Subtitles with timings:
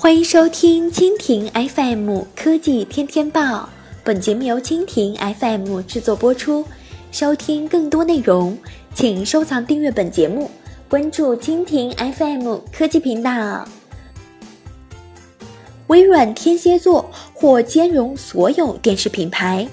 [0.00, 3.68] 欢迎收听蜻蜓 FM 科技天天报，
[4.04, 6.64] 本节目由蜻蜓 FM 制作播出。
[7.10, 8.56] 收听更多内容，
[8.94, 10.48] 请收藏订阅本节目，
[10.88, 13.66] 关注蜻蜓 FM 科技频道。
[15.88, 19.66] 微软天蝎座或兼容所有电视品牌。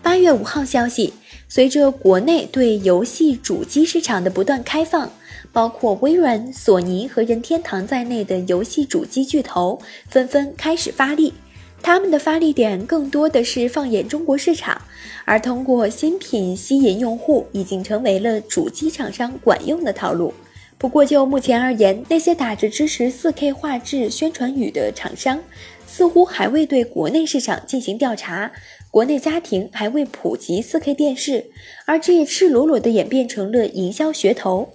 [0.00, 1.12] 八月五号消息。
[1.54, 5.12] 随着国内对游戏主机市场的不断开放，
[5.52, 9.78] 包括微软、索尼和任天堂在内的游戏主机巨头
[10.08, 11.34] 纷纷开始发力。
[11.82, 14.80] 他们的发力点更多的是放眼中国市场，
[15.26, 20.32] 而通过新品吸引用户，已经成为了主机厂商管用的套路。
[20.82, 25.38] 不过就目前而言，那些打着支持 4K 画质宣传语的厂商，
[25.86, 28.50] 似乎还未对国内市场进行调查。
[28.90, 31.46] 国内家庭还未普及 4K 电视，
[31.86, 34.70] 而这也赤裸裸地演变成了营销噱头。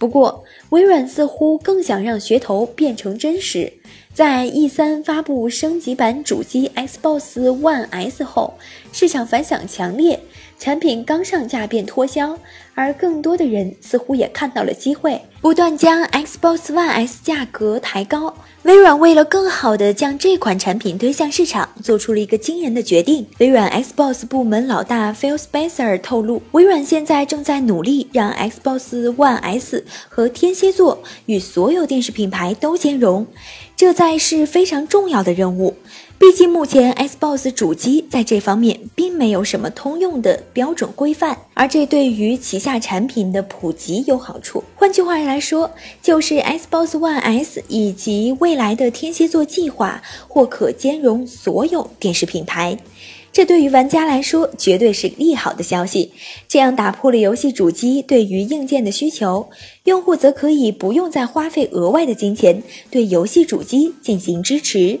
[0.00, 3.72] 不过，微软似乎更想让噱头变成真实。
[4.12, 8.54] 在 E3 发布升级版主机 Xbox One S 后，
[8.92, 10.18] 市场反响强烈，
[10.58, 12.36] 产品刚上架便脱销。
[12.74, 18.34] 而更多的人似乎也看到了机会，不断将 Xbox One S 价格抬高。
[18.62, 23.26] 微软为了更好地将这款产品推向市场，做出了一个惊人的决定。
[23.38, 33.26] 微软 Xbox 部门老大 Phil Spencer 透露，微软现在正在努力让 Xbox One S 和天蝎座与所有电视品牌都兼容，
[33.76, 35.76] 这在是非常重要的任务。
[36.22, 44.62] 毕竟，目前 Xbox 主机在这方面并没有什么通用的标准规范，而这对于旗下产品的普及有好处。
[44.76, 45.68] 换句话来说，
[46.00, 52.78] 就是 Xbox One S 以及未来的天蝎座计划或可兼容所有电视品牌，
[53.32, 56.12] 这对于玩家来说绝对是利好的消息。
[56.46, 59.50] 这样打破了游戏主机对于硬件的需求，
[59.86, 62.62] 用户则可以不用再花费额外的金钱
[62.92, 65.00] 对游戏主机进行支持。